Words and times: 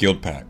Guildpact, 0.00 0.46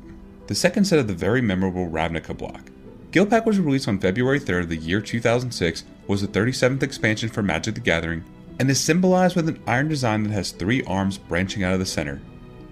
the 0.47 0.55
second 0.55 0.85
set 0.85 1.01
of 1.01 1.09
the 1.09 1.13
very 1.13 1.41
memorable 1.41 1.89
Ravnica 1.89 2.39
block. 2.39 2.71
Guildpact 3.11 3.47
was 3.47 3.59
released 3.59 3.89
on 3.89 3.99
February 3.99 4.39
3rd 4.39 4.61
of 4.61 4.69
the 4.69 4.77
year 4.77 5.01
2006, 5.01 5.83
was 6.07 6.21
the 6.21 6.29
37th 6.29 6.85
expansion 6.85 7.29
for 7.29 7.43
Magic 7.43 7.75
the 7.75 7.81
Gathering, 7.81 8.23
and 8.61 8.71
is 8.71 8.79
symbolized 8.79 9.35
with 9.35 9.49
an 9.49 9.61
iron 9.67 9.89
design 9.89 10.23
that 10.23 10.33
has 10.33 10.53
three 10.53 10.85
arms 10.85 11.19
branching 11.19 11.65
out 11.65 11.73
of 11.73 11.81
the 11.81 11.85
center. 11.85 12.21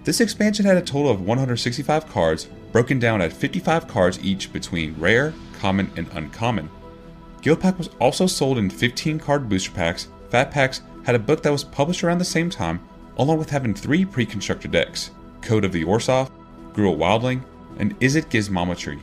This 0.05 0.21
expansion 0.21 0.63
had 0.63 0.77
a 0.77 0.81
total 0.81 1.11
of 1.11 1.19
165 1.19 2.07
cards, 2.07 2.47
broken 2.71 2.97
down 2.97 3.21
at 3.21 3.33
55 3.33 3.85
cards 3.89 4.17
each 4.23 4.53
between 4.53 4.97
rare, 4.97 5.33
common, 5.59 5.91
and 5.97 6.07
uncommon. 6.13 6.69
Guildpact 7.41 7.77
was 7.77 7.89
also 7.99 8.25
sold 8.25 8.57
in 8.57 8.69
15 8.69 9.19
card 9.19 9.49
booster 9.49 9.71
packs. 9.71 10.07
Fat 10.29 10.49
Packs 10.49 10.79
had 11.03 11.15
a 11.15 11.19
book 11.19 11.43
that 11.43 11.51
was 11.51 11.65
published 11.65 12.05
around 12.05 12.19
the 12.19 12.23
same 12.23 12.49
time, 12.49 12.79
along 13.17 13.37
with 13.37 13.49
having 13.49 13.73
three 13.73 14.05
pre 14.05 14.25
constructed 14.25 14.71
decks 14.71 15.11
Code 15.41 15.65
of 15.65 15.73
the 15.73 15.83
Orzhov, 16.69 16.75
Gruul 16.75 16.97
Wildling, 16.97 17.41
and 17.77 17.99
Izzet 17.99 18.29
Gizmometry. 18.29 18.99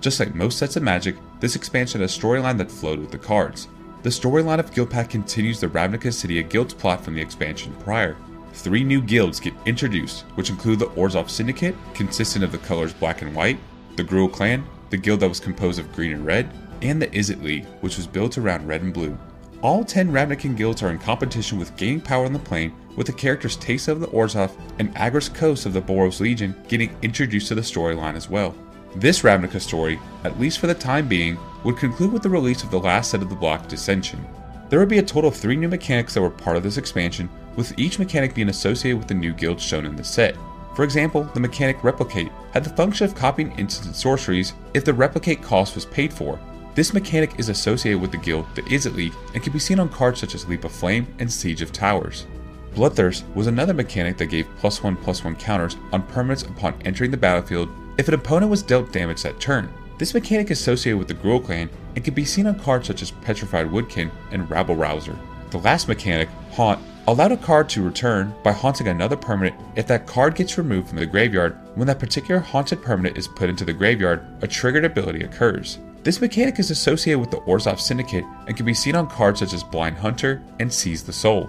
Just 0.00 0.20
like 0.20 0.34
most 0.34 0.58
sets 0.58 0.76
of 0.76 0.82
Magic, 0.82 1.16
this 1.40 1.56
expansion 1.56 2.00
had 2.00 2.10
a 2.10 2.12
storyline 2.12 2.58
that 2.58 2.70
flowed 2.70 2.98
with 2.98 3.10
the 3.10 3.18
cards. 3.18 3.68
The 4.02 4.10
storyline 4.10 4.58
of 4.58 4.70
Guildpact 4.70 5.08
continues 5.08 5.60
the 5.60 5.68
Ravnica 5.68 6.12
City 6.12 6.40
of 6.40 6.50
Guilds 6.50 6.74
plot 6.74 7.02
from 7.02 7.14
the 7.14 7.22
expansion 7.22 7.74
prior. 7.80 8.16
Three 8.52 8.84
new 8.84 9.00
guilds 9.00 9.40
get 9.40 9.54
introduced, 9.66 10.22
which 10.36 10.50
include 10.50 10.78
the 10.78 10.86
Orzhov 10.88 11.30
Syndicate, 11.30 11.74
consisting 11.94 12.42
of 12.42 12.52
the 12.52 12.58
colors 12.58 12.92
black 12.92 13.22
and 13.22 13.34
white, 13.34 13.58
the 13.96 14.04
Gruul 14.04 14.32
Clan, 14.32 14.64
the 14.90 14.96
guild 14.96 15.20
that 15.20 15.28
was 15.28 15.40
composed 15.40 15.80
of 15.80 15.92
green 15.92 16.12
and 16.12 16.26
red, 16.26 16.50
and 16.82 17.00
the 17.00 17.08
Izzet 17.08 17.42
League, 17.42 17.64
which 17.80 17.96
was 17.96 18.06
built 18.06 18.36
around 18.38 18.68
red 18.68 18.82
and 18.82 18.92
blue. 18.92 19.18
All 19.64 19.82
10 19.82 20.12
Ravnican 20.12 20.58
guilds 20.58 20.82
are 20.82 20.90
in 20.90 20.98
competition 20.98 21.58
with 21.58 21.74
gaining 21.78 22.02
power 22.02 22.26
on 22.26 22.34
the 22.34 22.38
plane, 22.38 22.74
with 22.96 23.06
the 23.06 23.14
characters 23.14 23.56
Teysa 23.56 23.88
of 23.88 24.00
the 24.00 24.08
Orzhov 24.08 24.50
and 24.78 24.94
Agrus 24.94 25.32
Kos 25.32 25.64
of 25.64 25.72
the 25.72 25.80
Boros 25.80 26.20
Legion 26.20 26.54
getting 26.68 26.94
introduced 27.00 27.48
to 27.48 27.54
the 27.54 27.62
storyline 27.62 28.14
as 28.14 28.28
well. 28.28 28.54
This 28.96 29.22
Ravnica 29.22 29.58
story, 29.58 29.98
at 30.22 30.38
least 30.38 30.58
for 30.58 30.66
the 30.66 30.74
time 30.74 31.08
being, 31.08 31.38
would 31.64 31.78
conclude 31.78 32.12
with 32.12 32.22
the 32.22 32.28
release 32.28 32.62
of 32.62 32.70
the 32.70 32.78
last 32.78 33.10
set 33.10 33.22
of 33.22 33.30
the 33.30 33.34
block 33.34 33.66
Dissension. 33.66 34.22
There 34.68 34.78
would 34.78 34.90
be 34.90 34.98
a 34.98 35.02
total 35.02 35.30
of 35.30 35.36
three 35.36 35.56
new 35.56 35.68
mechanics 35.68 36.12
that 36.12 36.20
were 36.20 36.28
part 36.28 36.58
of 36.58 36.62
this 36.62 36.76
expansion, 36.76 37.30
with 37.56 37.72
each 37.78 37.98
mechanic 37.98 38.34
being 38.34 38.50
associated 38.50 38.98
with 38.98 39.08
the 39.08 39.14
new 39.14 39.32
guild 39.32 39.58
shown 39.58 39.86
in 39.86 39.96
the 39.96 40.04
set. 40.04 40.36
For 40.76 40.84
example, 40.84 41.24
the 41.32 41.40
mechanic 41.40 41.82
Replicate 41.82 42.30
had 42.52 42.64
the 42.64 42.76
function 42.76 43.06
of 43.06 43.14
copying 43.14 43.58
instant 43.58 43.96
sorceries 43.96 44.52
if 44.74 44.84
the 44.84 44.92
replicate 44.92 45.40
cost 45.40 45.74
was 45.74 45.86
paid 45.86 46.12
for, 46.12 46.38
this 46.74 46.92
mechanic 46.92 47.38
is 47.38 47.48
associated 47.48 48.00
with 48.00 48.10
the 48.10 48.18
guild, 48.18 48.46
that 48.54 48.70
is 48.70 48.84
Izzet 48.84 48.96
League, 48.96 49.14
and 49.32 49.42
can 49.42 49.52
be 49.52 49.58
seen 49.58 49.78
on 49.78 49.88
cards 49.88 50.20
such 50.20 50.34
as 50.34 50.46
Leap 50.48 50.64
of 50.64 50.72
Flame 50.72 51.06
and 51.20 51.32
Siege 51.32 51.62
of 51.62 51.72
Towers. 51.72 52.26
Bloodthirst 52.74 53.22
was 53.34 53.46
another 53.46 53.72
mechanic 53.72 54.16
that 54.16 54.26
gave 54.26 54.48
plus 54.58 54.82
1 54.82 54.96
plus 54.96 55.22
1 55.22 55.36
counters 55.36 55.76
on 55.92 56.02
permanents 56.02 56.48
upon 56.48 56.74
entering 56.84 57.12
the 57.12 57.16
battlefield 57.16 57.68
if 57.96 58.08
an 58.08 58.14
opponent 58.14 58.50
was 58.50 58.62
dealt 58.62 58.90
damage 58.90 59.22
that 59.22 59.38
turn. 59.38 59.72
This 59.98 60.14
mechanic 60.14 60.50
is 60.50 60.60
associated 60.60 60.98
with 60.98 61.06
the 61.06 61.14
Gruul 61.14 61.44
clan 61.44 61.70
and 61.94 62.04
can 62.04 62.14
be 62.14 62.24
seen 62.24 62.48
on 62.48 62.58
cards 62.58 62.88
such 62.88 63.02
as 63.02 63.12
Petrified 63.12 63.70
Woodkin 63.70 64.10
and 64.32 64.50
Rabble 64.50 64.74
Rouser. 64.74 65.16
The 65.50 65.58
last 65.58 65.86
mechanic, 65.86 66.28
Haunt, 66.50 66.80
allowed 67.06 67.30
a 67.30 67.36
card 67.36 67.68
to 67.68 67.82
return 67.82 68.34
by 68.42 68.50
haunting 68.50 68.88
another 68.88 69.16
permanent 69.16 69.54
if 69.76 69.86
that 69.86 70.08
card 70.08 70.34
gets 70.34 70.58
removed 70.58 70.88
from 70.88 70.98
the 70.98 71.06
graveyard. 71.06 71.56
When 71.76 71.86
that 71.86 72.00
particular 72.00 72.40
haunted 72.40 72.82
permanent 72.82 73.16
is 73.16 73.28
put 73.28 73.48
into 73.48 73.64
the 73.64 73.72
graveyard, 73.72 74.26
a 74.42 74.48
triggered 74.48 74.84
ability 74.84 75.22
occurs. 75.22 75.78
This 76.04 76.20
mechanic 76.20 76.58
is 76.58 76.70
associated 76.70 77.18
with 77.18 77.30
the 77.30 77.40
Orzhov 77.40 77.80
Syndicate 77.80 78.26
and 78.46 78.54
can 78.54 78.66
be 78.66 78.74
seen 78.74 78.94
on 78.94 79.08
cards 79.08 79.40
such 79.40 79.54
as 79.54 79.64
Blind 79.64 79.96
Hunter 79.96 80.42
and 80.60 80.70
Seize 80.70 81.02
the 81.02 81.14
Soul. 81.14 81.48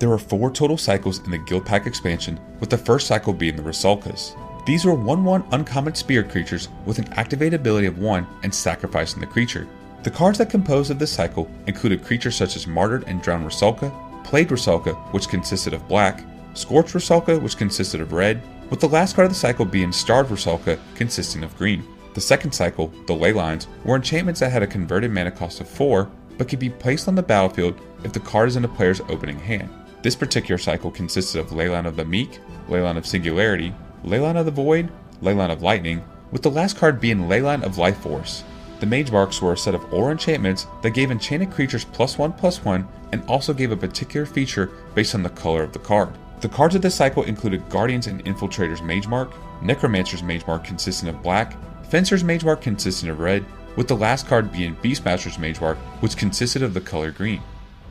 There 0.00 0.10
are 0.10 0.18
four 0.18 0.50
total 0.50 0.76
cycles 0.76 1.24
in 1.24 1.30
the 1.30 1.38
Guildpact 1.38 1.86
expansion, 1.86 2.40
with 2.58 2.70
the 2.70 2.76
first 2.76 3.06
cycle 3.06 3.32
being 3.32 3.54
the 3.54 3.62
Rusalkas. 3.62 4.34
These 4.66 4.84
were 4.84 4.94
1 4.94 5.22
1 5.22 5.44
uncommon 5.52 5.94
spirit 5.94 6.28
creatures 6.28 6.70
with 6.84 6.98
an 6.98 7.12
activated 7.12 7.60
ability 7.60 7.86
of 7.86 8.00
1 8.00 8.26
and 8.42 8.52
sacrificing 8.52 9.20
the 9.20 9.28
creature. 9.28 9.68
The 10.02 10.10
cards 10.10 10.38
that 10.38 10.50
composed 10.50 10.90
of 10.90 10.98
this 10.98 11.12
cycle 11.12 11.48
included 11.68 12.02
creatures 12.02 12.34
such 12.34 12.56
as 12.56 12.66
Martyred 12.66 13.04
and 13.06 13.22
Drowned 13.22 13.46
Rusalka, 13.46 13.92
Plagued 14.24 14.50
Rusalka, 14.50 14.96
which 15.12 15.28
consisted 15.28 15.72
of 15.72 15.86
black, 15.86 16.24
Scorched 16.54 16.94
Rusalka, 16.94 17.40
which 17.40 17.56
consisted 17.56 18.00
of 18.00 18.12
red, 18.12 18.42
with 18.70 18.80
the 18.80 18.88
last 18.88 19.14
card 19.14 19.26
of 19.26 19.32
the 19.32 19.38
cycle 19.38 19.64
being 19.64 19.92
Starved 19.92 20.32
Rusalka, 20.32 20.80
consisting 20.96 21.44
of 21.44 21.56
green. 21.56 21.84
The 22.14 22.20
second 22.20 22.52
cycle, 22.52 22.92
the 23.06 23.12
ley 23.12 23.32
lines, 23.32 23.66
were 23.84 23.96
enchantments 23.96 24.38
that 24.38 24.52
had 24.52 24.62
a 24.62 24.68
converted 24.68 25.10
mana 25.10 25.32
cost 25.32 25.60
of 25.60 25.68
4, 25.68 26.08
but 26.38 26.48
could 26.48 26.60
be 26.60 26.70
placed 26.70 27.08
on 27.08 27.16
the 27.16 27.22
battlefield 27.22 27.80
if 28.04 28.12
the 28.12 28.20
card 28.20 28.48
is 28.48 28.56
in 28.56 28.64
a 28.64 28.68
player's 28.68 29.00
opening 29.08 29.38
hand. 29.38 29.68
This 30.02 30.14
particular 30.14 30.58
cycle 30.58 30.92
consisted 30.92 31.40
of 31.40 31.48
Leyline 31.48 31.86
of 31.86 31.96
the 31.96 32.04
Meek, 32.04 32.38
Leyline 32.68 32.96
of 32.96 33.06
Singularity, 33.06 33.74
Leyline 34.04 34.36
of 34.36 34.44
the 34.44 34.52
Void, 34.52 34.90
Leyline 35.22 35.50
of 35.50 35.62
Lightning, 35.62 36.04
with 36.30 36.42
the 36.42 36.50
last 36.50 36.76
card 36.76 37.00
being 37.00 37.28
Leyline 37.28 37.64
of 37.64 37.78
Life 37.78 37.98
Force. 37.98 38.44
The 38.78 38.86
Mage 38.86 39.10
Marks 39.10 39.42
were 39.42 39.54
a 39.54 39.58
set 39.58 39.74
of 39.74 39.92
aura 39.92 40.12
enchantments 40.12 40.66
that 40.82 40.94
gave 40.94 41.10
enchanted 41.10 41.50
creatures 41.50 41.84
plus 41.84 42.16
1 42.16 42.34
plus 42.34 42.64
1 42.64 42.86
and 43.12 43.24
also 43.24 43.52
gave 43.52 43.72
a 43.72 43.76
particular 43.76 44.26
feature 44.26 44.70
based 44.94 45.14
on 45.14 45.22
the 45.22 45.30
color 45.30 45.62
of 45.62 45.72
the 45.72 45.78
card. 45.78 46.10
The 46.42 46.48
cards 46.48 46.74
of 46.74 46.82
this 46.82 46.94
cycle 46.94 47.22
included 47.22 47.68
Guardians 47.70 48.06
and 48.06 48.24
Infiltrators 48.24 48.84
Mage 48.84 49.08
Mark, 49.08 49.32
Necromancer's 49.62 50.22
Mage 50.22 50.46
Mark 50.46 50.64
consisting 50.64 51.08
of 51.08 51.22
black, 51.22 51.56
Fencer's 51.88 52.24
Mage 52.24 52.44
consisted 52.60 53.08
of 53.08 53.20
red, 53.20 53.44
with 53.76 53.88
the 53.88 53.96
last 53.96 54.26
card 54.26 54.52
being 54.52 54.76
Beastmaster's 54.76 55.38
Mage 55.38 55.58
which 56.00 56.16
consisted 56.16 56.62
of 56.62 56.74
the 56.74 56.80
color 56.80 57.10
green. 57.10 57.42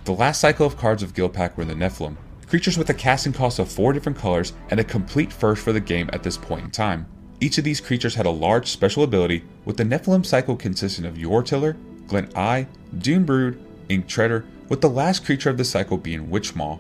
The 0.06 0.14
last 0.14 0.42
cycle 0.42 0.66
of 0.66 0.78
cards 0.78 1.04
of 1.04 1.14
Guildpact 1.14 1.56
were 1.56 1.66
the 1.66 1.74
Nephilim, 1.74 2.18
creatures 2.48 2.78
with 2.78 2.90
a 2.90 2.94
casting 2.94 3.34
cost 3.34 3.60
of 3.60 3.72
four 3.72 3.94
different 3.94 4.18
colors 4.18 4.54
and 4.70 4.80
a 4.80 4.84
complete 4.84 5.32
first 5.32 5.64
for 5.64 5.74
the 5.74 5.80
game 5.80 6.10
at 6.14 6.24
this 6.24 6.38
point 6.38 6.66
in 6.66 6.72
time. 6.72 7.06
Each 7.40 7.58
of 7.58 7.64
these 7.64 7.82
creatures 7.82 8.16
had 8.16 8.26
a 8.26 8.32
large 8.32 8.68
special 8.68 9.04
ability, 9.04 9.44
with 9.66 9.78
the 9.78 9.84
Nephilim 9.84 10.26
cycle 10.26 10.56
consisting 10.56 11.06
of 11.06 11.18
Yore-Tiller, 11.18 11.76
Glint 12.08 12.38
Eye, 12.38 12.68
Dune 13.00 13.26
Brood, 13.26 13.64
Ink 13.90 14.08
Treader, 14.08 14.46
with 14.70 14.82
the 14.82 14.90
last 14.90 15.26
creature 15.26 15.50
of 15.50 15.58
the 15.58 15.66
cycle 15.66 15.98
being 15.98 16.28
Witchmaw. 16.28 16.80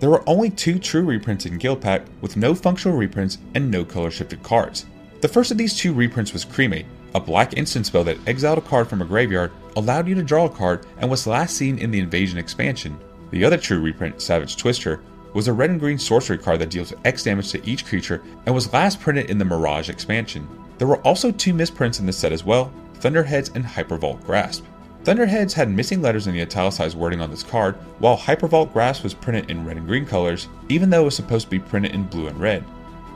There 0.00 0.10
were 0.10 0.28
only 0.28 0.50
two 0.50 0.78
true 0.78 1.04
reprints 1.04 1.46
in 1.46 1.58
Guildpact, 1.58 2.06
with 2.20 2.36
no 2.36 2.54
functional 2.54 2.96
reprints 2.96 3.38
and 3.54 3.70
no 3.70 3.84
color 3.84 4.10
shifted 4.10 4.42
cards. 4.42 4.86
The 5.24 5.28
first 5.28 5.50
of 5.50 5.56
these 5.56 5.74
two 5.74 5.94
reprints 5.94 6.34
was 6.34 6.44
Cremate, 6.44 6.84
a 7.14 7.18
black 7.18 7.56
instant 7.56 7.86
spell 7.86 8.04
that 8.04 8.18
exiled 8.28 8.58
a 8.58 8.60
card 8.60 8.88
from 8.88 9.00
a 9.00 9.06
graveyard, 9.06 9.52
allowed 9.74 10.06
you 10.06 10.14
to 10.16 10.22
draw 10.22 10.44
a 10.44 10.50
card, 10.50 10.84
and 10.98 11.10
was 11.10 11.26
last 11.26 11.56
seen 11.56 11.78
in 11.78 11.90
the 11.90 11.98
Invasion 11.98 12.36
expansion. 12.36 12.98
The 13.30 13.42
other 13.42 13.56
true 13.56 13.80
reprint, 13.80 14.20
Savage 14.20 14.58
Twister, 14.58 15.00
was 15.32 15.48
a 15.48 15.52
red 15.54 15.70
and 15.70 15.80
green 15.80 15.96
sorcery 15.96 16.36
card 16.36 16.60
that 16.60 16.68
deals 16.68 16.92
X 17.06 17.22
damage 17.22 17.50
to 17.52 17.66
each 17.66 17.86
creature 17.86 18.22
and 18.44 18.54
was 18.54 18.70
last 18.74 19.00
printed 19.00 19.30
in 19.30 19.38
the 19.38 19.46
Mirage 19.46 19.88
expansion. 19.88 20.46
There 20.76 20.88
were 20.88 21.00
also 21.06 21.30
two 21.30 21.54
misprints 21.54 22.00
in 22.00 22.04
this 22.04 22.18
set 22.18 22.30
as 22.30 22.44
well 22.44 22.70
Thunderheads 22.96 23.50
and 23.54 23.64
Hypervolt 23.64 24.22
Grasp. 24.26 24.66
Thunderheads 25.04 25.54
had 25.54 25.70
missing 25.70 26.02
letters 26.02 26.26
in 26.26 26.34
the 26.34 26.42
italicized 26.42 26.98
wording 26.98 27.22
on 27.22 27.30
this 27.30 27.42
card, 27.42 27.76
while 27.98 28.18
Hypervolt 28.18 28.74
Grasp 28.74 29.02
was 29.02 29.14
printed 29.14 29.50
in 29.50 29.64
red 29.64 29.78
and 29.78 29.86
green 29.86 30.04
colors, 30.04 30.48
even 30.68 30.90
though 30.90 31.00
it 31.00 31.06
was 31.06 31.16
supposed 31.16 31.46
to 31.46 31.50
be 31.50 31.58
printed 31.58 31.94
in 31.94 32.04
blue 32.04 32.26
and 32.26 32.38
red. 32.38 32.62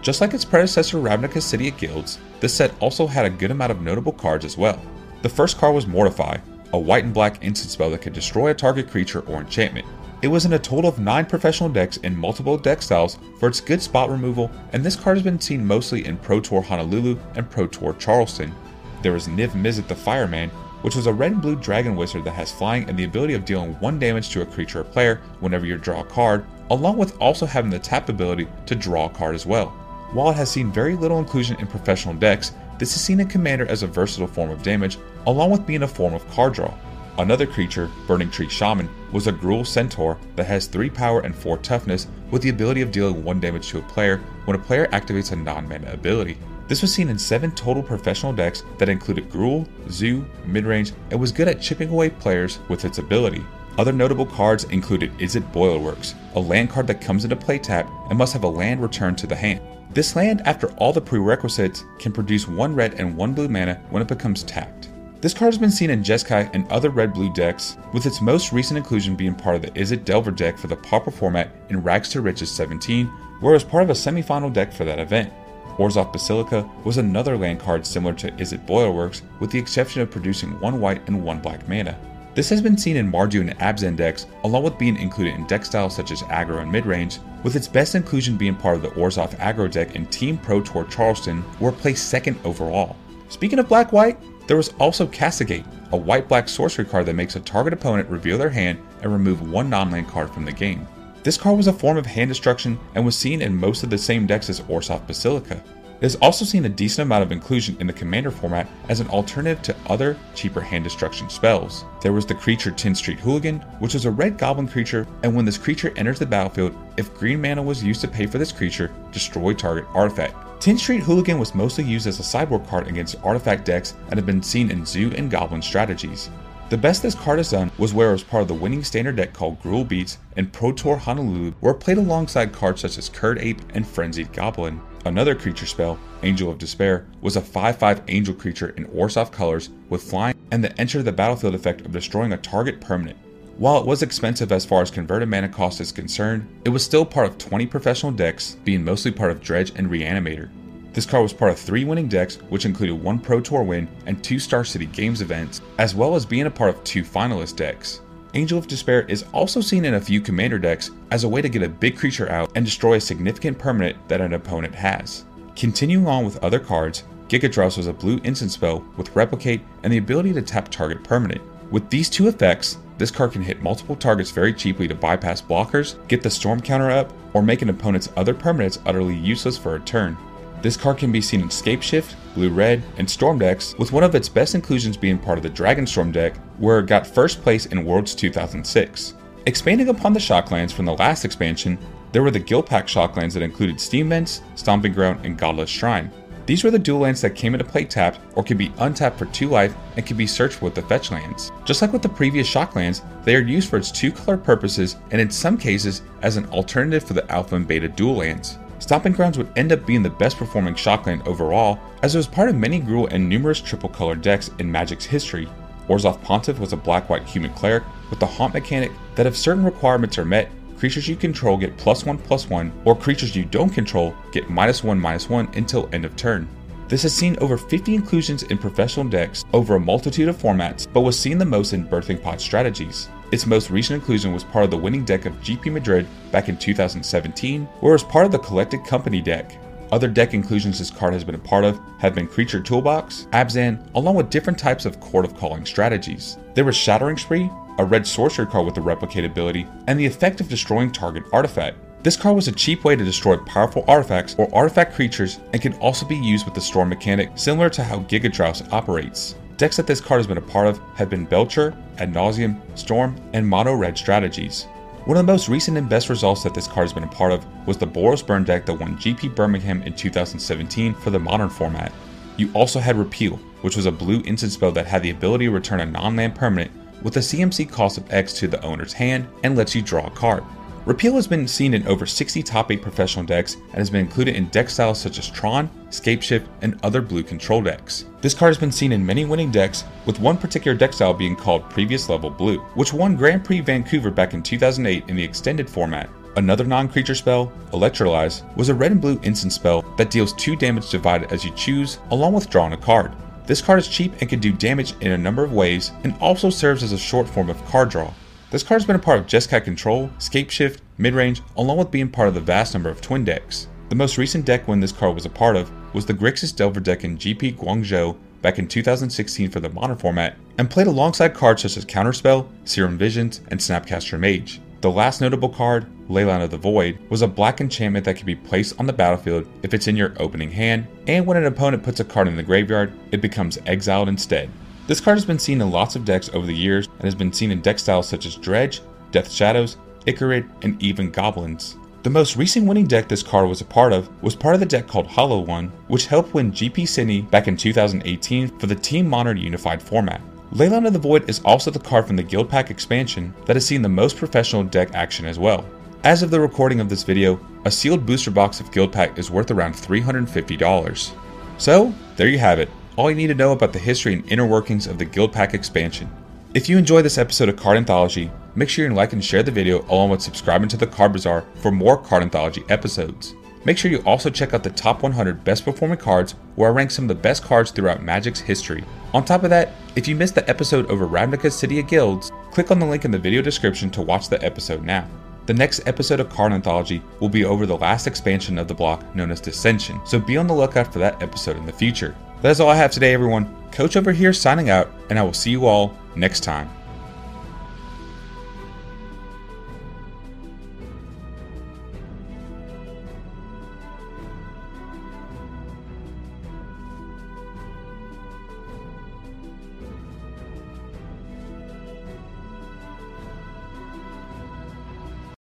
Just 0.09 0.23
like 0.23 0.33
its 0.33 0.43
predecessor 0.43 0.97
Ravnica 0.97 1.43
City 1.43 1.69
of 1.69 1.77
Guilds, 1.77 2.19
this 2.41 2.55
set 2.55 2.73
also 2.81 3.07
had 3.07 3.27
a 3.27 3.29
good 3.29 3.51
amount 3.51 3.73
of 3.73 3.83
notable 3.83 4.15
cards 4.15 4.47
as 4.47 4.57
well. 4.57 4.81
The 5.21 5.29
first 5.29 5.59
card 5.59 5.75
was 5.75 5.87
Mortify, 5.87 6.39
a 6.73 6.79
white 6.79 7.05
and 7.05 7.13
black 7.13 7.45
instant 7.45 7.71
spell 7.71 7.91
that 7.91 8.01
could 8.01 8.15
destroy 8.15 8.49
a 8.49 8.55
target 8.55 8.89
creature 8.89 9.21
or 9.27 9.41
enchantment. 9.41 9.87
It 10.23 10.29
was 10.29 10.47
in 10.47 10.55
a 10.55 10.59
total 10.59 10.89
of 10.89 10.99
9 10.99 11.27
professional 11.27 11.69
decks 11.69 11.99
in 11.99 12.17
multiple 12.17 12.57
deck 12.57 12.81
styles 12.81 13.19
for 13.39 13.51
its 13.51 13.61
good 13.61 13.83
spot 13.83 14.09
removal, 14.09 14.51
and 14.73 14.83
this 14.83 14.97
card 14.97 15.19
has 15.19 15.25
been 15.25 15.39
seen 15.39 15.63
mostly 15.63 16.07
in 16.07 16.17
Pro 16.17 16.41
Tour 16.41 16.63
Honolulu 16.63 17.19
and 17.35 17.51
Pro 17.51 17.67
Tour 17.67 17.93
Charleston. 17.99 18.55
There 19.03 19.15
is 19.15 19.29
Niv 19.29 19.51
Mizzet 19.51 19.89
the 19.89 19.95
Firemind, 19.95 20.49
which 20.81 20.97
was 20.97 21.07
a 21.07 21.13
red 21.13 21.33
and 21.33 21.43
blue 21.43 21.55
dragon 21.55 21.97
wizard 21.97 22.25
that 22.25 22.31
has 22.31 22.51
flying 22.51 22.89
and 22.89 22.99
the 22.99 23.05
ability 23.05 23.35
of 23.35 23.45
dealing 23.45 23.75
1 23.75 23.99
damage 23.99 24.31
to 24.31 24.41
a 24.41 24.47
creature 24.47 24.81
or 24.81 24.85
player 24.85 25.21
whenever 25.41 25.67
you 25.67 25.77
draw 25.77 26.01
a 26.01 26.05
card, 26.05 26.47
along 26.71 26.97
with 26.97 27.15
also 27.21 27.45
having 27.45 27.71
the 27.71 27.79
tap 27.79 28.09
ability 28.09 28.49
to 28.65 28.75
draw 28.75 29.05
a 29.05 29.11
card 29.11 29.35
as 29.35 29.45
well. 29.45 29.78
While 30.13 30.31
it 30.31 30.37
has 30.37 30.51
seen 30.51 30.73
very 30.73 30.97
little 30.97 31.19
inclusion 31.19 31.61
in 31.61 31.67
professional 31.67 32.15
decks, 32.15 32.53
this 32.79 32.97
is 32.97 33.03
seen 33.03 33.21
in 33.21 33.29
Commander 33.29 33.67
as 33.67 33.83
a 33.83 33.87
versatile 33.87 34.27
form 34.27 34.49
of 34.51 34.63
damage, 34.63 34.97
along 35.27 35.51
with 35.51 35.67
being 35.67 35.83
a 35.83 35.89
form 35.89 36.15
of 36.15 36.29
card 36.31 36.55
draw. 36.55 36.73
Another 37.19 37.47
creature, 37.47 37.91
Burning 38.07 38.31
Tree 38.31 38.49
Shaman, 38.49 38.89
was 39.13 39.27
a 39.27 39.33
Gruul 39.33 39.67
Centaur 39.67 40.17
that 40.37 40.47
has 40.47 40.67
3 40.67 40.89
power 40.89 41.21
and 41.21 41.35
4 41.35 41.59
toughness 41.59 42.07
with 42.31 42.41
the 42.41 42.49
ability 42.49 42.81
of 42.81 42.91
dealing 42.91 43.23
1 43.23 43.41
damage 43.41 43.69
to 43.69 43.79
a 43.79 43.83
player 43.83 44.19
when 44.47 44.57
a 44.57 44.63
player 44.63 44.87
activates 44.93 45.33
a 45.33 45.37
non 45.37 45.69
mana 45.69 45.93
ability. 45.93 46.39
This 46.69 46.81
was 46.81 46.95
seen 46.95 47.11
in 47.11 47.19
7 47.19 47.51
total 47.51 47.83
professional 47.83 48.33
decks 48.33 48.63
that 48.79 48.89
included 48.89 49.29
Gruul, 49.29 49.69
Zoo, 49.91 50.25
midrange, 50.47 50.93
and 51.11 51.21
was 51.21 51.33
good 51.33 51.49
at 51.49 51.61
chipping 51.61 51.91
away 51.91 52.09
players 52.09 52.61
with 52.69 52.85
its 52.87 52.99
ability. 52.99 53.45
Other 53.79 53.93
notable 53.93 54.27
cards 54.27 54.65
included 54.65 55.17
Izzet 55.19 55.53
Boilerworks, 55.53 56.15
a 56.35 56.41
land 56.41 56.69
card 56.69 56.89
that 56.89 57.01
comes 57.01 57.23
into 57.23 57.37
play 57.37 57.61
tap 57.61 57.89
and 58.09 58.19
must 58.19 58.33
have 58.33 58.43
a 58.43 58.49
land 58.49 58.83
returned 58.83 59.17
to 59.19 59.29
the 59.29 59.37
hand. 59.37 59.61
This 59.95 60.17
land, 60.17 60.43
after 60.45 60.73
all 60.73 60.93
the 60.93 61.01
prerequisites, 61.01 61.85
can 62.01 62.11
produce 62.11 62.49
one 62.49 62.75
red 62.75 62.95
and 62.95 63.17
one 63.17 63.35
blue 63.35 63.49
mana 63.49 63.81
when 63.91 64.03
it 64.03 64.09
becomes 64.09 64.43
tapped. 64.43 64.91
This 65.21 65.33
card 65.33 65.53
has 65.53 65.59
been 65.59 65.71
seen 65.71 65.91
in 65.91 66.03
Jeskai 66.03 66.51
and 66.55 66.67
other 66.73 66.91
red-blue 66.91 67.33
decks, 67.33 67.77
with 67.93 68.05
its 68.05 68.21
most 68.21 68.53
recent 68.53 68.79
inclusion 68.79 69.15
being 69.15 69.35
part 69.35 69.55
of 69.55 69.63
the 69.63 69.71
Izzet 69.71 70.05
Delver 70.05 70.33
deck 70.33 70.59
for 70.59 70.67
the 70.67 70.77
Pauper 70.77 71.13
format 71.13 71.51
in 71.69 71.83
Rags 71.83 72.09
to 72.11 72.21
Riches 72.21 72.51
17, 72.51 73.07
where 73.41 73.53
it 73.53 73.57
was 73.57 73.65
part 73.65 73.85
of 73.85 73.91
a 73.91 73.95
semi-final 73.95 74.51
deck 74.51 74.73
for 74.73 74.85
that 74.87 74.99
event. 74.99 75.33
Orzhov 75.77 76.13
Basilica 76.13 76.69
was 76.83 76.99
another 76.99 77.39
land 77.39 77.61
card 77.61 77.87
similar 77.87 78.15
to 78.15 78.33
Izzet 78.33 78.67
Boilerworks, 78.67 79.23
with 79.39 79.53
the 79.53 79.59
exception 79.61 80.03
of 80.03 80.11
producing 80.11 80.59
one 80.59 80.81
white 80.81 81.07
and 81.07 81.23
one 81.23 81.39
black 81.39 81.69
mana. 81.69 81.97
This 82.39 82.51
has 82.51 82.63
been 82.63 82.79
seen 82.79 82.97
in 82.97 83.11
Mardu 83.11 83.41
and 83.41 83.61
ABS 83.61 83.97
decks, 83.97 84.27
along 84.45 84.63
with 84.63 84.79
being 84.79 84.97
included 84.97 85.35
in 85.35 85.45
deck 85.49 85.65
styles 85.65 85.97
such 85.97 86.13
as 86.13 86.23
aggro 86.23 86.63
and 86.63 86.73
midrange, 86.73 87.19
with 87.43 87.57
its 87.57 87.67
best 87.67 87.97
inclusion 87.97 88.37
being 88.37 88.55
part 88.55 88.77
of 88.77 88.83
the 88.83 88.91
Orzhov 88.91 89.37
aggro 89.39 89.69
deck 89.69 89.97
in 89.97 90.07
Team 90.07 90.39
Pro 90.39 90.61
Tour 90.61 90.85
Charleston, 90.85 91.43
where 91.59 91.73
it 91.73 91.79
placed 91.79 92.09
second 92.09 92.39
overall. 92.45 92.95
Speaking 93.29 93.59
of 93.59 93.67
black 93.67 93.93
white, 93.93 94.21
there 94.47 94.57
was 94.57 94.73
also 94.79 95.05
Castigate, 95.05 95.65
a 95.91 95.97
white 95.97 96.29
black 96.29 96.49
sorcery 96.49 96.85
card 96.85 97.07
that 97.07 97.15
makes 97.15 97.35
a 97.35 97.41
target 97.41 97.73
opponent 97.73 98.09
reveal 98.09 98.39
their 98.39 98.51
hand 98.51 98.79
and 99.03 99.13
remove 99.13 99.51
one 99.51 99.69
non 99.69 99.91
land 99.91 100.07
card 100.07 100.31
from 100.31 100.45
the 100.45 100.53
game. 100.53 100.87
This 101.25 101.37
card 101.37 101.57
was 101.57 101.67
a 101.67 101.73
form 101.73 101.97
of 101.97 102.07
hand 102.07 102.29
destruction 102.29 102.79
and 102.95 103.05
was 103.05 103.17
seen 103.17 103.43
in 103.43 103.57
most 103.57 103.83
of 103.83 103.91
the 103.91 103.99
same 103.99 104.29
decks 104.29 104.49
as 104.49 104.61
Orzhov 104.61 105.09
Basilica. 105.09 105.61
It 106.01 106.05
has 106.05 106.15
also 106.17 106.45
seen 106.45 106.65
a 106.65 106.69
decent 106.69 107.07
amount 107.07 107.25
of 107.25 107.33
inclusion 107.33 107.77
in 107.81 107.89
the 107.89 107.93
commander 107.93 108.31
format 108.31 108.69
as 108.89 109.01
an 109.01 109.09
alternative 109.09 109.61
to 109.63 109.77
other 109.89 110.17
cheaper 110.33 110.61
hand 110.61 110.85
destruction 110.85 111.29
spells. 111.29 111.85
There 112.03 112.13
was 112.13 112.25
the 112.25 112.37
creature 112.37 112.71
Tin 112.71 112.95
Street 112.95 113.19
Hooligan, 113.19 113.59
which 113.81 113.95
was 113.95 114.05
a 114.05 114.11
red 114.11 114.39
goblin 114.39 114.69
creature, 114.69 115.09
and 115.25 115.35
when 115.35 115.45
this 115.45 115.59
creature 115.59 115.93
enters 115.97 116.21
the 116.21 116.27
battlefield, 116.27 116.77
if 116.97 117.13
green 117.15 117.43
mana 117.43 117.63
was 117.63 117.83
used 117.83 118.01
to 118.03 118.09
pay 118.09 118.27
for 118.27 118.39
this 118.39 118.53
creature, 118.53 118.93
destroy 119.11 119.53
target 119.53 119.87
artifact. 119.93 120.37
Tin 120.61 120.79
Street 120.79 121.03
Hooligan 121.03 121.39
was 121.39 121.55
mostly 121.55 121.83
used 121.83 122.07
as 122.07 122.21
a 122.21 122.25
sideboard 122.25 122.67
card 122.69 122.87
against 122.87 123.17
artifact 123.25 123.65
decks 123.65 123.95
and 124.11 124.15
had 124.15 124.27
been 124.27 124.43
seen 124.43 124.71
in 124.71 124.87
Zoo 124.87 125.13
and 125.17 125.29
Goblin 125.29 125.63
strategies. 125.63 126.31
The 126.69 126.77
best 126.77 127.03
this 127.03 127.15
card 127.15 127.39
has 127.39 127.51
done 127.51 127.73
was 127.79 127.95
where 127.95 128.11
it 128.11 128.13
was 128.13 128.23
part 128.23 128.43
of 128.43 128.49
the 128.49 128.55
winning 128.55 128.85
standard 128.85 129.17
deck 129.17 129.33
called 129.33 129.61
Gruul 129.63 129.89
Beats 129.89 130.19
and 130.37 130.53
Pro 130.53 130.71
Tour 130.71 130.97
Honolulu, 130.97 131.53
where 131.61 131.73
it 131.73 131.81
played 131.81 131.99
alongside 131.99 132.53
cards 132.53 132.83
such 132.83 132.99
as 132.99 133.09
Kird 133.09 133.39
Ape 133.39 133.63
and 133.73 133.87
Frenzied 133.87 134.33
Goblin. 134.33 134.81
Another 135.09 135.35
creature 135.35 135.65
spell, 135.65 135.99
Angel 136.23 136.51
of 136.51 136.59
Despair, 136.59 137.07
was 137.23 137.39
a 137.39 137.41
5-5 137.41 138.03
angel 138.09 138.35
creature 138.35 138.75
in 138.77 138.85
Orzhov 138.89 139.33
colors 139.33 139.71
with 139.89 140.03
flying 140.03 140.37
and 140.51 140.63
the 140.63 140.79
enter 140.79 141.03
the 141.03 141.11
battlefield 141.11 141.55
effect 141.55 141.81
of 141.81 141.93
destroying 141.93 142.35
a 142.35 142.37
target 142.37 142.79
permanent. 142.79 143.17
While 143.57 143.81
it 143.81 143.87
was 143.87 144.03
expensive 144.03 144.53
as 144.53 144.67
far 144.67 144.83
as 144.83 144.91
converted 144.91 145.31
mana 145.31 145.49
cost 145.49 145.81
is 145.81 145.93
concerned, 145.93 146.47
it 146.67 146.69
was 146.69 146.85
still 146.85 147.07
part 147.07 147.27
of 147.27 147.39
20 147.39 147.65
professional 147.65 148.13
decks, 148.13 148.59
being 148.65 148.85
mostly 148.85 149.11
part 149.11 149.31
of 149.31 149.41
Dredge 149.41 149.73
and 149.77 149.89
Reanimator. 149.89 150.51
This 150.93 151.07
card 151.07 151.23
was 151.23 151.33
part 151.33 151.53
of 151.53 151.59
three 151.59 151.87
winning 151.87 152.09
decks, 152.09 152.37
which 152.51 152.67
included 152.67 153.03
one 153.03 153.19
Pro 153.19 153.41
Tour 153.41 153.63
win 153.63 153.89
and 154.05 154.23
two 154.23 154.39
Star 154.39 154.63
City 154.63 154.85
Games 154.85 155.23
events, 155.23 155.63
as 155.79 155.95
well 155.95 156.17
as 156.17 156.27
being 156.27 156.45
a 156.45 156.51
part 156.51 156.69
of 156.69 156.85
two 156.85 157.03
finalist 157.03 157.57
decks. 157.57 158.03
Angel 158.39 158.57
of 158.57 158.69
Despair 158.69 159.01
is 159.09 159.25
also 159.33 159.61
seen 159.61 159.85
in 159.85 159.95
a 159.95 160.01
few 160.01 160.21
commander 160.21 160.61
decks 160.61 160.93
as 161.11 161.25
a 161.25 161.29
way 161.29 161.43
to 161.43 161.49
get 161.49 161.65
a 161.65 161.69
big 161.69 161.97
creature 161.97 162.31
out 162.31 162.53
and 162.55 162.65
destroy 162.65 162.95
a 162.95 163.01
significant 163.01 163.59
permanent 163.59 163.97
that 164.07 164.21
an 164.21 164.35
opponent 164.35 164.77
has. 164.77 165.25
Continuing 165.57 166.07
on 166.07 166.25
with 166.25 166.41
other 166.41 166.61
cards, 166.61 167.03
Giga 167.29 167.51
Gigadrowse 167.51 167.77
was 167.77 167.89
a 167.89 167.93
blue 167.93 168.21
instant 168.23 168.53
spell 168.53 168.85
with 168.97 169.15
Replicate 169.17 169.63
and 169.83 169.93
the 169.93 169.99
ability 169.99 170.33
to 170.35 170.41
tap 170.41 170.69
target 170.69 171.03
permanent. 171.03 171.43
With 171.73 171.91
these 171.91 172.09
two 172.09 172.29
effects, 172.29 172.79
this 172.97 173.11
card 173.11 173.33
can 173.33 173.43
hit 173.43 173.61
multiple 173.61 173.97
targets 173.97 174.31
very 174.31 174.55
cheaply 174.55 174.87
to 174.87 174.95
bypass 174.95 175.43
blockers, 175.43 175.97
get 176.07 176.23
the 176.23 176.31
storm 176.31 176.61
counter 176.61 176.93
up, 176.93 177.13
or 177.35 177.43
make 177.43 177.63
an 177.63 177.71
opponent's 177.71 178.09
other 178.17 178.35
permanents 178.35 178.79
utterly 178.87 179.17
useless 179.17 179.59
for 179.59 179.75
a 179.75 179.81
turn. 179.81 180.17
This 180.61 180.77
card 180.77 180.99
can 180.99 181.13
be 181.13 181.21
seen 181.21 181.41
in 181.41 181.49
Scapeshift, 181.49 182.15
Blue 182.35 182.51
Red, 182.51 182.83
and 182.97 183.09
Storm 183.09 183.39
decks, 183.39 183.77
with 183.79 183.93
one 183.93 184.03
of 184.03 184.17
its 184.17 184.29
best 184.29 184.57
inclusions 184.57 184.97
being 184.97 185.19
part 185.19 185.39
of 185.39 185.45
the 185.45 185.51
Dragonstorm 185.51 186.13
deck, 186.13 186.37
where 186.59 186.81
it 186.81 186.87
got 186.87 187.07
first 187.07 187.43
place 187.43 187.67
in 187.67 187.85
Worlds 187.85 188.15
2006. 188.15 189.15
Expanding 189.47 189.89
upon 189.89 190.13
the 190.13 190.19
Shocklands 190.19 190.73
from 190.73 190.85
the 190.85 190.95
last 190.95 191.25
expansion, 191.25 191.79
there 192.11 192.25
were 192.25 192.33
the 192.33 192.41
Guildpact 192.41 192.87
Shocklands 192.87 193.35
that 193.35 193.43
included 193.43 193.81
Steam 193.81 194.09
Vents, 194.09 194.43
Stomping 194.57 194.93
Ground, 194.93 195.25
and 195.25 195.39
Godless 195.39 195.71
Shrine. 195.71 196.11
These 196.47 196.65
were 196.65 196.71
the 196.71 196.79
dual 196.79 197.01
lands 197.01 197.21
that 197.21 197.35
came 197.37 197.55
into 197.55 197.65
play 197.65 197.85
tapped 197.85 198.19
or 198.35 198.43
could 198.43 198.59
be 198.59 198.73
untapped 198.79 199.19
for 199.19 199.27
2 199.27 199.49
life 199.49 199.75
and 199.97 200.07
could 200.07 200.17
be 200.17 200.27
searched 200.27 200.61
with 200.61 200.75
the 200.75 200.83
fetch 200.83 201.11
lands. 201.11 201.53
Just 201.67 201.83
like 201.83 201.93
with 201.93 202.03
the 202.03 202.09
previous 202.09 202.49
Shocklands, 202.49 203.03
they 203.23 203.37
are 203.37 203.43
used 203.43 203.69
for 203.69 203.77
its 203.77 203.93
two 203.93 204.11
color 204.11 204.39
purposes 204.39 204.97
and 205.11 205.21
in 205.21 205.31
some 205.31 205.57
cases 205.59 206.03
as 206.23 206.37
an 206.37 206.47
alternative 206.47 207.05
for 207.05 207.13
the 207.13 207.31
Alpha 207.31 207.55
and 207.55 207.69
Beta 207.69 207.87
dual 207.87 208.17
lands. 208.17 208.59
Stomping 208.79 209.13
Grounds 209.13 209.37
would 209.37 209.51
end 209.57 209.73
up 209.73 209.85
being 209.85 210.03
the 210.03 210.11
best 210.11 210.37
performing 210.37 210.75
Shockland 210.75 211.27
overall, 211.27 211.79
as 212.03 212.15
it 212.15 212.19
was 212.19 212.27
part 212.27 212.49
of 212.49 212.57
many 212.57 212.81
Gruul 212.81 213.13
and 213.13 213.29
numerous 213.29 213.61
triple 213.61 213.89
colored 213.89 214.23
decks 214.23 214.51
in 214.59 214.71
Magic's 214.71 215.05
history. 215.05 215.49
Orzhov 215.89 216.23
Pontiff 216.23 216.59
was 216.59 216.73
a 216.73 216.77
black 216.77 217.09
white 217.09 217.25
human 217.25 217.53
cleric 217.55 217.83
with 218.11 218.21
the 218.21 218.27
haunt 218.27 218.55
mechanic 218.55 218.93
that 219.15 219.27
if 219.27 219.37
certain 219.37 219.65
requirements 219.65 220.19
are 220.19 220.25
met, 220.25 220.51
creatures 220.77 221.09
you 221.09 221.17
control 221.17 221.57
get 221.57 221.77
plus 221.77 222.05
1 222.05 222.19
plus 222.19 222.49
1, 222.49 222.73
or 222.85 222.95
creatures 222.95 223.35
you 223.35 223.45
don't 223.45 223.71
control 223.71 224.15
get 224.33 224.49
minus 224.49 224.85
1 224.85 224.99
minus 224.99 225.29
1 225.29 225.49
until 225.55 225.89
end 225.93 226.05
of 226.05 226.15
turn. 226.15 226.49
This 226.87 227.03
has 227.03 227.15
seen 227.15 227.37
over 227.41 227.59
50 227.59 227.95
inclusions 227.95 228.45
in 228.45 228.57
professional 228.59 229.09
decks 229.09 229.45
over 229.53 229.75
a 229.75 229.81
multitude 229.81 230.29
of 230.29 230.39
formats, 230.39 230.87
but 230.91 231.01
was 231.01 231.19
seen 231.19 231.37
the 231.37 231.45
most 231.45 231.73
in 231.73 231.87
Birthing 231.87 232.23
Pod 232.23 232.41
strategies. 232.41 233.09
Its 233.31 233.47
most 233.47 233.71
recent 233.71 234.01
inclusion 234.01 234.33
was 234.33 234.43
part 234.43 234.65
of 234.65 234.71
the 234.71 234.77
winning 234.77 235.05
deck 235.05 235.27
of 235.27 235.35
GP 235.41 235.71
Madrid 235.71 236.07
back 236.33 236.49
in 236.49 236.57
2017, 236.57 237.67
where 237.81 237.93
it 237.93 237.95
was 237.95 238.03
part 238.03 238.25
of 238.25 238.33
the 238.33 238.39
Collected 238.39 238.85
Company 238.85 239.21
deck. 239.21 239.59
Other 239.93 240.09
deck 240.09 240.33
inclusions 240.33 240.79
this 240.79 240.91
card 240.91 241.13
has 241.13 241.25
been 241.25 241.35
a 241.35 241.39
part 241.39 241.65
of 241.65 241.79
have 241.99 242.15
been 242.15 242.27
Creature 242.27 242.61
Toolbox, 242.61 243.27
Abzan, 243.33 243.87
along 243.95 244.15
with 244.15 244.31
different 244.31 244.59
types 244.59 244.87
of 244.87 244.99
Chord 245.01 245.27
of 245.27 245.37
Calling 245.37 245.67
strategies. 245.67 246.39
There 246.55 246.65
was 246.65 246.77
Shattering 246.77 247.19
Spree, 247.19 247.51
a 247.79 247.85
red 247.85 248.07
sorcery 248.07 248.47
card 248.47 248.65
with 248.65 248.75
the 248.75 248.81
replicate 248.81 249.25
ability, 249.25 249.67
and 249.87 250.01
the 250.01 250.07
effect 250.07 250.41
of 250.41 250.49
destroying 250.49 250.91
target 250.91 251.25
artifact. 251.33 251.77
This 252.03 252.17
card 252.17 252.37
was 252.37 252.49
a 252.49 252.53
cheap 252.53 252.85
way 252.85 252.97
to 252.97 253.05
destroy 253.05 253.37
powerful 253.39 253.85
artifacts 253.89 254.37
or 254.39 254.55
artifact 254.55 254.95
creatures 254.95 255.39
and 255.53 255.61
can 255.61 255.75
also 255.75 256.07
be 256.07 256.17
used 256.17 256.47
with 256.47 256.55
the 256.55 256.61
storm 256.61 256.89
mechanic, 256.89 257.33
similar 257.35 257.69
to 257.71 257.85
how 257.85 257.99
Gigadrowse 258.01 258.73
operates. 258.73 259.35
Decks 259.59 259.77
that 259.77 259.89
this 259.89 260.01
card 260.01 260.21
has 260.21 260.27
been 260.29 260.39
a 260.39 260.41
part 260.41 260.69
of 260.69 260.79
have 260.95 261.11
been 261.11 261.25
Belcher, 261.25 261.77
Ad 261.99 262.15
Nauseam, 262.15 262.63
Storm, 262.77 263.21
and 263.33 263.47
Mono 263.47 263.75
Red 263.75 263.99
strategies. 263.99 264.69
One 265.05 265.17
of 265.17 265.27
the 265.27 265.33
most 265.33 265.49
recent 265.49 265.77
and 265.77 265.89
best 265.89 266.09
results 266.09 266.45
that 266.45 266.55
this 266.55 266.69
card 266.69 266.85
has 266.85 266.93
been 266.93 267.03
a 267.03 267.09
part 267.09 267.33
of 267.33 267.45
was 267.67 267.77
the 267.77 267.87
Boros 267.87 268.25
Burn 268.25 268.45
deck 268.45 268.67
that 268.67 268.79
won 268.79 268.97
GP 268.99 269.35
Birmingham 269.35 269.83
in 269.83 269.95
2017 269.95 270.95
for 270.95 271.11
the 271.11 271.19
modern 271.19 271.49
format. 271.49 271.93
You 272.37 272.53
also 272.55 272.79
had 272.79 272.97
Repeal, 272.97 273.35
which 273.63 273.75
was 273.75 273.87
a 273.87 273.91
blue 273.91 274.23
instant 274.25 274.53
spell 274.53 274.71
that 274.71 274.87
had 274.87 275.03
the 275.03 275.11
ability 275.11 275.47
to 275.47 275.51
return 275.51 275.81
a 275.81 275.87
non 275.87 276.15
land 276.15 276.37
permanent 276.37 276.71
with 277.03 277.17
a 277.17 277.21
CMC 277.21 277.69
cost 277.69 277.99
of 277.99 278.13
X 278.13 278.35
to 278.35 278.47
the 278.47 278.63
owner's 278.65 278.93
hand 278.93 279.27
and 279.43 279.57
lets 279.57 279.75
you 279.75 279.83
draw 279.83 280.07
a 280.07 280.11
card. 280.11 280.45
Repeal 280.89 281.17
has 281.17 281.27
been 281.27 281.47
seen 281.47 281.75
in 281.75 281.87
over 281.87 282.07
60 282.07 282.43
top 282.43 282.73
8 282.73 282.81
professional 282.81 283.23
decks 283.23 283.57
and 283.57 283.75
has 283.75 283.91
been 283.91 284.01
included 284.01 284.37
in 284.37 284.47
deck 284.47 284.71
styles 284.71 284.99
such 284.99 285.19
as 285.19 285.29
Tron, 285.29 285.69
Scapeshift, 285.91 286.47
and 286.63 286.81
other 286.83 287.03
blue 287.03 287.23
control 287.23 287.61
decks. 287.61 288.07
This 288.23 288.33
card 288.33 288.49
has 288.49 288.59
been 288.59 288.73
seen 288.73 288.93
in 288.93 289.05
many 289.05 289.27
winning 289.27 289.51
decks, 289.51 289.85
with 290.07 290.19
one 290.19 290.39
particular 290.39 290.75
deck 290.75 290.95
style 290.95 291.13
being 291.13 291.37
called 291.37 291.69
Previous 291.69 292.09
Level 292.09 292.31
Blue, 292.31 292.61
which 292.73 292.95
won 292.95 293.17
Grand 293.17 293.45
Prix 293.45 293.61
Vancouver 293.61 294.11
back 294.11 294.33
in 294.33 294.43
2008 294.43 295.11
in 295.11 295.17
the 295.17 295.23
extended 295.23 295.69
format. 295.69 296.09
Another 296.39 296.65
non-creature 296.65 297.15
spell, 297.15 297.53
Electrolyze, 297.75 298.57
was 298.57 298.71
a 298.71 298.75
red 298.75 298.93
and 298.93 299.01
blue 299.03 299.21
instant 299.23 299.53
spell 299.53 299.83
that 299.99 300.11
deals 300.11 300.33
2 300.33 300.57
damage 300.57 300.89
divided 300.89 301.31
as 301.31 301.45
you 301.45 301.51
choose, 301.51 301.99
along 302.13 302.33
with 302.33 302.49
drawing 302.49 302.73
a 302.73 302.79
card. 302.79 303.13
This 303.45 303.61
card 303.61 303.81
is 303.81 303.89
cheap 303.89 304.15
and 304.23 304.31
can 304.31 304.41
do 304.41 304.53
damage 304.53 304.95
in 305.03 305.13
a 305.13 305.19
number 305.19 305.45
of 305.45 305.53
ways, 305.53 305.93
and 306.05 306.17
also 306.19 306.49
serves 306.49 306.83
as 306.83 306.93
a 306.93 306.99
short 306.99 307.29
form 307.29 307.51
of 307.51 307.63
card 307.67 307.91
draw. 307.91 308.11
This 308.51 308.63
card 308.63 308.81
has 308.81 308.87
been 308.87 308.97
a 308.97 308.99
part 308.99 309.19
of 309.19 309.27
Jeskai 309.27 309.63
Control, 309.63 310.09
Scapeshift, 310.19 310.79
Midrange, 310.99 311.43
along 311.59 311.77
with 311.77 311.91
being 311.91 312.09
part 312.09 312.29
of 312.29 312.35
the 312.35 312.41
vast 312.41 312.73
number 312.73 312.89
of 312.89 313.03
twin 313.03 313.23
decks. 313.23 313.69
The 313.91 313.95
most 313.95 314.17
recent 314.17 314.47
deck 314.47 314.67
when 314.67 314.81
this 314.81 314.91
card 314.91 315.15
was 315.15 315.27
a 315.27 315.31
part 315.31 315.55
of 315.55 315.71
was 315.95 316.07
the 316.07 316.15
Grixis 316.15 316.57
Delver 316.57 316.81
deck 316.81 317.05
in 317.05 317.19
GP 317.19 317.59
Guangzhou 317.59 318.17
back 318.41 318.59
in 318.59 318.67
2016 318.67 319.51
for 319.51 319.61
the 319.61 319.69
modern 319.69 319.99
format, 319.99 320.37
and 320.57 320.71
played 320.71 320.87
alongside 320.87 321.35
cards 321.35 321.61
such 321.61 321.77
as 321.77 321.85
Counterspell, 321.85 322.49
Serum 322.65 322.97
Visions, 322.97 323.43
and 323.49 323.61
Snapcaster 323.61 324.19
Mage. 324.19 324.63
The 324.81 324.91
last 324.91 325.21
notable 325.21 325.51
card, 325.51 325.87
Leyline 326.09 326.43
of 326.43 326.51
the 326.51 326.57
Void, 326.57 326.99
was 327.11 327.21
a 327.21 327.29
black 327.29 327.61
enchantment 327.61 328.07
that 328.07 328.17
can 328.17 328.25
be 328.25 328.37
placed 328.37 328.81
on 328.81 328.87
the 328.87 328.93
battlefield 328.95 329.47
if 329.63 329.75
it's 329.75 329.89
in 329.89 329.97
your 329.97 330.15
opening 330.19 330.51
hand, 330.51 330.87
and 331.07 331.27
when 331.27 331.37
an 331.37 331.45
opponent 331.45 331.83
puts 331.83 332.01
a 332.01 332.05
card 332.05 332.29
in 332.29 332.37
the 332.37 332.43
graveyard, 332.43 332.95
it 333.13 333.21
becomes 333.21 333.59
exiled 333.67 334.09
instead. 334.09 334.49
This 334.89 335.03
card 335.03 335.19
has 335.19 335.27
been 335.27 335.39
seen 335.39 335.61
in 335.61 335.71
lots 335.71 335.97
of 335.97 336.07
decks 336.07 336.31
over 336.33 336.47
the 336.47 336.57
years 336.57 336.87
and 336.87 337.05
has 337.05 337.15
been 337.15 337.31
seen 337.31 337.51
in 337.51 337.61
deck 337.61 337.79
styles 337.79 338.09
such 338.09 338.25
as 338.25 338.37
Dredge, 338.37 338.81
Death 339.11 339.31
Shadows, 339.31 339.77
Ichorid, 340.07 340.49
and 340.63 340.83
even 340.83 341.11
Goblins. 341.11 341.77
The 342.05 342.09
most 342.09 342.39
recent 342.39 342.67
winning 342.67 342.87
deck 342.87 343.07
this 343.07 343.23
card 343.23 343.51
was 343.51 343.61
a 343.61 343.67
part 343.67 343.93
of 343.93 344.09
was 344.23 344.35
part 344.35 344.55
of 344.55 344.61
the 344.61 344.67
deck 344.67 344.87
called 344.87 345.07
Hollow 345.07 345.41
One, 345.41 345.69
which 345.89 346.07
helped 346.07 346.33
win 346.33 346.53
GP 346.53 346.89
Sydney 346.89 347.21
back 347.21 347.49
in 347.49 347.55
2018 347.55 348.59
for 348.59 348.67
the 348.67 348.75
Team 348.75 349.07
Modern 349.07 349.37
Unified 349.37 349.83
format. 349.83 350.23
Leyline 350.55 350.87
of 350.87 350.95
the 350.95 350.99
Void 350.99 351.29
is 351.29 351.43
also 351.45 351.71
the 351.71 351.79
card 351.79 352.07
from 352.07 352.17
the 352.17 352.25
Guildpact 352.25 352.71
expansion 352.71 353.35
that 353.45 353.57
has 353.57 353.67
seen 353.67 353.83
the 353.83 353.91
most 353.91 354.17
professional 354.17 354.65
deck 354.65 354.95
action 354.95 355.27
as 355.27 355.39
well. 355.39 355.67
As 356.05 356.23
of 356.23 356.31
the 356.31 356.41
recording 356.41 356.81
of 356.81 356.89
this 356.89 357.03
video, 357.03 357.39
a 357.67 357.71
sealed 357.71 358.07
booster 358.07 358.31
box 358.31 358.59
of 358.59 358.71
Guildpact 358.71 359.19
is 359.19 359.31
worth 359.31 359.51
around 359.51 359.75
$350. 359.75 361.13
So, 361.59 361.93
there 362.17 362.29
you 362.29 362.39
have 362.39 362.59
it 362.59 362.71
all 362.99 363.09
you 363.09 363.17
need 363.17 363.29
to 363.29 363.35
know 363.35 363.53
about 363.53 363.73
the 363.73 363.79
history 363.79 364.13
and 364.13 364.29
inner 364.29 364.45
workings 364.45 364.89
of 364.89 364.99
the 364.99 365.07
Guildpact 365.07 365.55
expansion. 365.55 366.11
If 366.53 366.69
you 366.69 366.77
enjoy 366.77 367.01
this 367.01 367.17
episode 367.17 367.49
of 367.49 367.55
Card 367.55 367.77
Anthology, 367.77 368.29
make 368.57 368.69
sure 368.69 368.85
you 368.85 368.93
like 368.93 369.13
and 369.13 369.25
share 369.25 369.45
the 369.45 369.53
video 369.53 369.87
along 369.89 370.11
with 370.11 370.21
subscribing 370.21 370.69
to 370.71 370.77
the 370.77 370.89
Card 370.89 371.13
Bazaar 371.13 371.45
for 371.55 371.71
more 371.71 371.97
Card 371.97 372.25
Anthology 372.25 372.65
episodes. 372.69 373.37
Make 373.65 373.79
sure 373.79 373.89
you 373.89 374.03
also 374.05 374.31
check 374.31 374.53
out 374.53 374.65
the 374.65 374.71
top 374.71 375.05
100 375.05 375.45
best 375.45 375.65
performing 375.65 375.99
cards, 375.99 376.33
where 376.57 376.71
I 376.71 376.73
rank 376.73 376.91
some 376.91 377.05
of 377.05 377.09
the 377.09 377.15
best 377.15 377.45
cards 377.45 377.71
throughout 377.71 378.03
Magic's 378.03 378.41
history. 378.41 378.83
On 379.15 379.25
top 379.25 379.45
of 379.45 379.51
that, 379.51 379.75
if 379.95 380.09
you 380.09 380.17
missed 380.17 380.35
the 380.35 380.49
episode 380.51 380.91
over 380.91 381.07
Ravnica's 381.07 381.55
City 381.55 381.79
of 381.79 381.87
Guilds, 381.87 382.33
click 382.51 382.73
on 382.73 382.81
the 382.81 382.87
link 382.87 383.05
in 383.05 383.13
the 383.13 383.19
video 383.19 383.43
description 383.43 383.91
to 383.91 384.03
watch 384.03 384.29
the 384.29 384.45
episode 384.45 384.83
now. 384.83 385.07
The 385.47 385.55
next 385.55 385.87
episode 385.87 386.19
of 386.19 386.31
Card 386.31 386.53
Anthology 386.53 387.01
will 387.21 387.29
be 387.29 387.45
over 387.45 387.65
the 387.65 387.79
last 387.79 388.09
expansion 388.09 388.59
of 388.59 388.67
the 388.67 388.75
block 388.75 389.15
known 389.15 389.31
as 389.31 389.41
Dissension, 389.41 390.01
so 390.05 390.19
be 390.19 390.37
on 390.37 390.49
the 390.49 390.53
lookout 390.53 390.93
for 390.93 390.99
that 390.99 391.23
episode 391.23 391.57
in 391.57 391.65
the 391.65 391.73
future. 391.73 392.17
That 392.41 392.51
is 392.51 392.61
all 392.61 392.69
I 392.69 392.77
have 392.77 392.93
today, 392.93 393.15
everyone. 393.15 393.53
Coach 393.73 393.97
over 393.97 394.13
here 394.13 394.33
signing 394.33 394.71
out, 394.71 394.89
and 395.11 395.19
I 395.19 395.23
will 395.23 395.33
see 395.33 395.51
you 395.51 395.67
all 395.67 395.97
next 396.15 396.45
time. 396.45 396.71